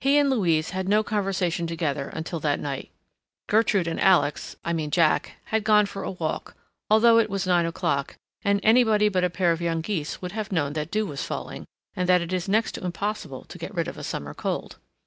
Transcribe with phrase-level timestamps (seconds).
[0.00, 2.90] He and Louise had no conversation together until that night.
[3.50, 6.56] Gertrude and Alex—I mean Jack—had gone for a walk,
[6.88, 10.52] although it was nine o'clock, and anybody but a pair of young geese would have
[10.52, 13.88] known that dew was falling, and that it is next to impossible to get rid
[13.88, 14.78] of a summer cold.